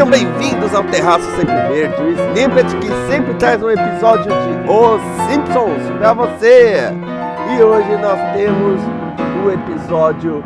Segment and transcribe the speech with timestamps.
[0.00, 5.02] Sejam bem-vindos ao Terraço Sempre Verde, o snippet que sempre traz um episódio de Os
[5.28, 6.84] Simpsons pra você.
[7.54, 8.80] E hoje nós temos
[9.44, 10.42] o episódio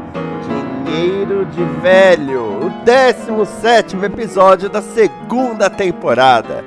[0.85, 6.65] Dinheiro de Velho, o 17 episódio da segunda temporada.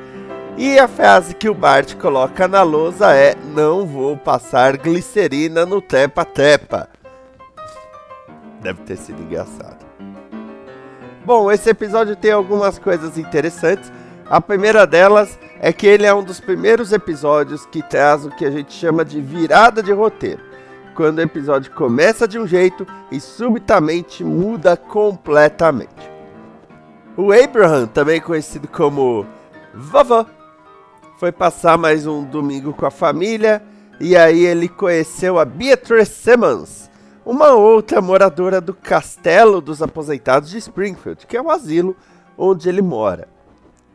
[0.55, 5.81] E a frase que o Bart coloca na lousa é: Não vou passar glicerina no
[5.81, 6.88] tepa-tepa.
[8.62, 9.87] Deve ter sido engraçado.
[11.27, 13.91] Bom, esse episódio tem algumas coisas interessantes.
[14.30, 18.45] A primeira delas é que ele é um dos primeiros episódios que traz o que
[18.45, 20.40] a gente chama de virada de roteiro.
[20.96, 26.10] Quando o episódio começa de um jeito e subitamente muda completamente.
[27.18, 29.26] O Abraham, também conhecido como
[29.73, 30.26] Vovó,
[31.20, 33.62] foi passar mais um domingo com a família
[33.99, 36.90] e aí ele conheceu a Beatrice Simmons,
[37.27, 41.93] uma outra moradora do Castelo dos Aposentados de Springfield, que é o asilo
[42.37, 43.27] onde ele mora.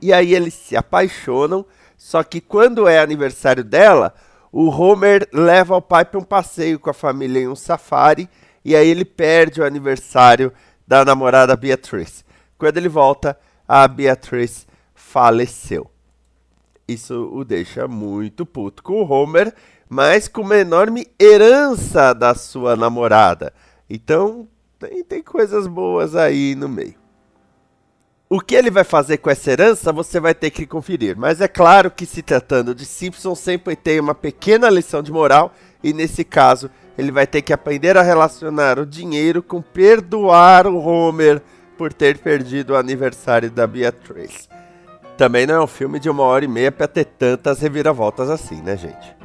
[0.02, 1.64] E aí eles se apaixonam,
[1.96, 4.12] só que quando é aniversário dela,
[4.52, 8.28] o Homer leva o pai para um passeio com a família em um safari,
[8.62, 10.52] e aí ele perde o aniversário
[10.86, 12.24] da namorada Beatrice.
[12.58, 15.90] Quando ele volta, a Beatrice faleceu.
[16.86, 19.54] Isso o deixa muito puto com o Homer,
[19.92, 23.52] mas com uma enorme herança da sua namorada.
[23.90, 26.94] Então, tem, tem coisas boas aí no meio.
[28.26, 31.46] O que ele vai fazer com essa herança você vai ter que conferir, mas é
[31.46, 35.52] claro que se tratando de Simpson sempre tem uma pequena lição de moral
[35.84, 40.78] e nesse caso ele vai ter que aprender a relacionar o dinheiro com perdoar o
[40.78, 41.42] Homer
[41.76, 44.48] por ter perdido o aniversário da Beatrice.
[45.18, 48.62] Também não é um filme de uma hora e meia para ter tantas reviravoltas assim,
[48.62, 49.21] né, gente?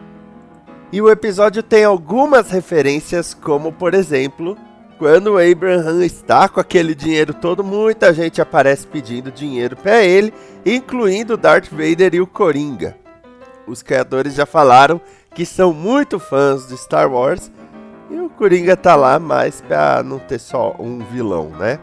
[0.92, 4.58] E o episódio tem algumas referências, como por exemplo,
[4.98, 10.34] quando o Abraham está com aquele dinheiro todo, muita gente aparece pedindo dinheiro para ele,
[10.66, 12.98] incluindo Darth Vader e o Coringa.
[13.68, 15.02] Os criadores já falaram
[15.36, 17.52] que são muito fãs de Star Wars
[18.10, 21.80] e o Coringa tá lá mais para não ter só um vilão, né?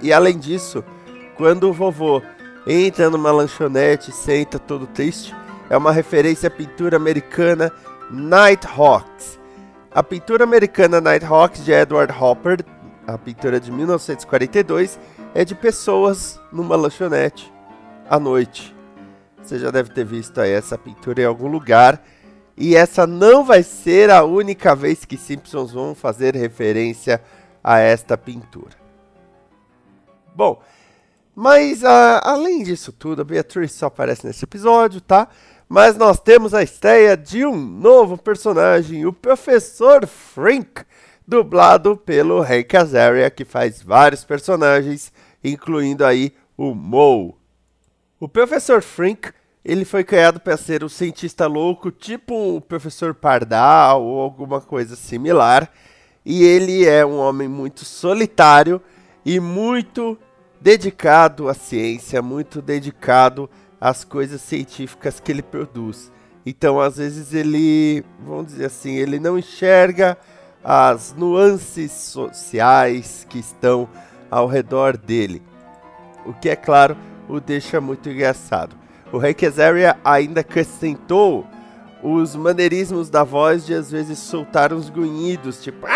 [0.00, 0.84] E além disso,
[1.36, 2.22] quando o vovô
[2.66, 5.34] entra numa lanchonete senta todo triste,
[5.68, 7.72] é uma referência à pintura americana
[8.10, 9.38] Nighthawks.
[9.90, 12.64] A pintura americana Nighthawks de Edward Hopper,
[13.06, 14.98] a pintura de 1942,
[15.34, 17.52] é de pessoas numa lanchonete
[18.08, 18.74] à noite.
[19.42, 22.02] Você já deve ter visto essa pintura em algum lugar.
[22.56, 27.20] E essa não vai ser a única vez que Simpsons vão fazer referência
[27.64, 28.76] a esta pintura.
[30.34, 30.60] Bom,
[31.34, 35.28] mas uh, além disso tudo, a Beatriz só aparece nesse episódio, tá?
[35.68, 40.82] Mas nós temos a estreia de um novo personagem, o Professor Frink,
[41.26, 45.10] dublado pelo Hank Azaria, que faz vários personagens,
[45.42, 47.34] incluindo aí o Moe.
[48.20, 49.30] O Professor Frink,
[49.64, 54.94] ele foi criado para ser um cientista louco, tipo o Professor Pardal ou alguma coisa
[54.94, 55.72] similar,
[56.24, 58.78] e ele é um homem muito solitário
[59.24, 60.18] e muito
[60.62, 63.50] dedicado à ciência, muito dedicado
[63.80, 66.12] as coisas científicas que ele produz.
[66.46, 70.16] Então, às vezes ele, vamos dizer assim, ele não enxerga
[70.62, 73.88] as nuances sociais que estão
[74.30, 75.42] ao redor dele.
[76.24, 76.96] O que é claro,
[77.28, 78.76] o deixa muito engraçado.
[79.12, 81.44] O Hank Azaria ainda acrescentou
[82.02, 85.86] os maneirismos da voz de às vezes soltar uns grunhidos, tipo.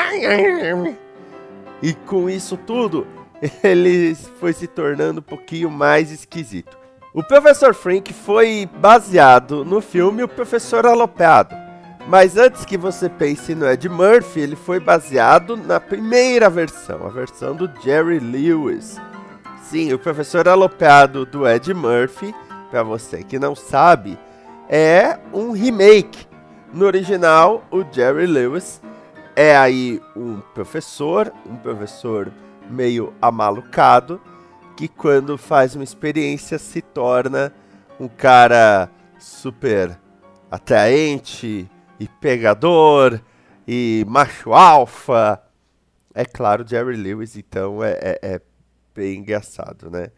[1.82, 3.06] E com isso tudo,
[3.62, 6.76] ele foi se tornando um pouquinho mais esquisito.
[7.12, 11.54] O Professor Frink foi baseado no filme O Professor Alopeado.
[12.06, 17.08] Mas antes que você pense no Ed Murphy, ele foi baseado na primeira versão, a
[17.08, 18.96] versão do Jerry Lewis.
[19.62, 22.32] Sim, o Professor Alopeado do Ed Murphy,
[22.70, 24.16] para você que não sabe,
[24.68, 26.28] é um remake.
[26.72, 28.80] No original, o Jerry Lewis
[29.34, 32.30] é aí um professor, um professor
[32.70, 34.20] meio amalucado,
[34.76, 37.52] que quando faz uma experiência se torna
[37.98, 39.98] um cara super
[40.50, 41.68] atraente
[41.98, 43.20] e pegador
[43.66, 45.42] e macho alfa.
[46.14, 48.40] É claro, Jerry Lewis, então é, é, é
[48.94, 50.10] bem engraçado, né?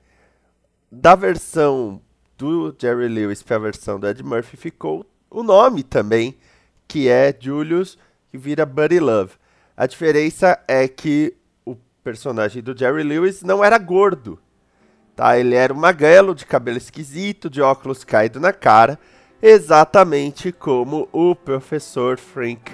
[0.90, 2.00] Da versão
[2.36, 6.38] do Jerry Lewis para a versão do Ed Murphy ficou o nome também,
[6.86, 7.98] que é Julius,
[8.30, 9.34] que vira Buddy Love.
[9.76, 11.36] A diferença é que
[12.08, 14.38] personagem do Jerry Lewis não era gordo,
[15.14, 15.38] tá?
[15.38, 18.98] Ele era um magrelo, de cabelo esquisito, de óculos caído na cara,
[19.42, 22.72] exatamente como o professor Frank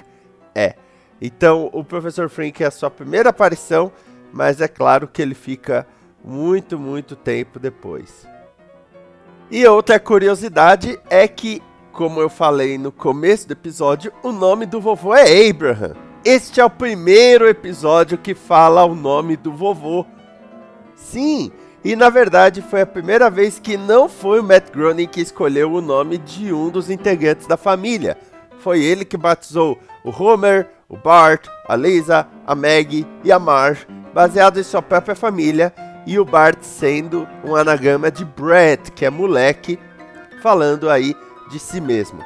[0.55, 0.75] é.
[1.21, 3.91] Então, o professor Frank é a sua primeira aparição,
[4.31, 5.85] mas é claro que ele fica
[6.23, 8.25] muito, muito tempo depois.
[9.51, 11.61] E outra curiosidade é que,
[11.91, 16.04] como eu falei no começo do episódio, o nome do vovô é Abraham.
[16.25, 20.03] Este é o primeiro episódio que fala o nome do vovô.
[20.95, 21.51] Sim,
[21.83, 25.71] e na verdade foi a primeira vez que não foi o Matt Groening que escolheu
[25.71, 28.17] o nome de um dos integrantes da família.
[28.57, 33.85] Foi ele que batizou o Homer, o Bart, a Lisa, a Maggie e a Marge,
[34.11, 35.71] baseado em sua própria família
[36.07, 39.77] e o Bart sendo um anagrama de Brett, que é moleque,
[40.41, 41.15] falando aí
[41.51, 42.19] de si mesmo.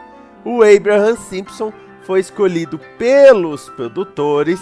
[0.45, 1.73] O Abraham Simpson
[2.09, 4.59] foi escolhido pelos produtores,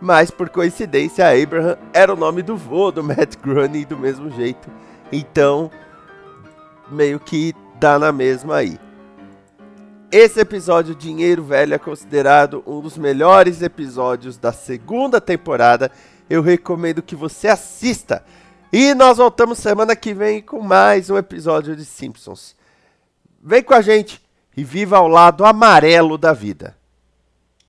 [0.00, 4.70] mas por coincidência Abraham era o nome do vô do Matt Groening do mesmo jeito.
[5.12, 5.70] Então,
[6.90, 8.78] meio que dá na mesma aí.
[10.10, 15.90] Esse episódio Dinheiro Velho é considerado um dos melhores episódios da segunda temporada
[16.30, 18.24] eu recomendo que você assista.
[18.72, 22.56] E nós voltamos semana que vem com mais um episódio de Simpsons.
[23.42, 24.23] Vem com a gente
[24.56, 26.76] e viva ao lado amarelo da vida.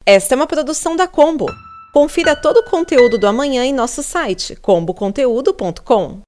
[0.06, 1.48] Esta é uma produção da Combo.
[1.94, 6.22] Confira todo o conteúdo do amanhã em nosso site comboconteúdo.com.